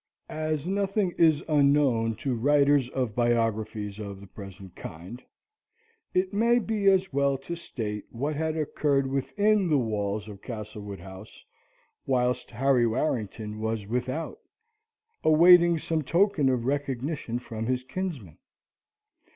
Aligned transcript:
As 0.29 0.65
nothing 0.65 1.11
is 1.19 1.43
unknown 1.47 2.15
to 2.15 2.33
writers 2.33 2.89
of 2.89 3.13
biographies 3.13 3.99
of 3.99 4.19
the 4.19 4.25
present 4.25 4.75
kind, 4.75 5.21
it 6.11 6.33
may 6.33 6.57
be 6.57 6.87
as 6.89 7.13
well 7.13 7.37
to 7.37 7.55
state 7.55 8.05
what 8.09 8.35
had 8.35 8.57
occurred 8.57 9.05
within 9.05 9.69
the 9.69 9.77
walls 9.77 10.27
of 10.27 10.41
Castlewood 10.41 11.01
House, 11.01 11.45
whilst 12.07 12.49
Harry 12.49 12.87
Warrington 12.87 13.59
was 13.61 13.85
without, 13.85 14.39
awaiting 15.23 15.77
some 15.77 16.01
token 16.01 16.49
of 16.49 16.65
recognition 16.65 17.37
from 17.37 17.67
his 17.67 17.83
kinsmen. 17.83 18.39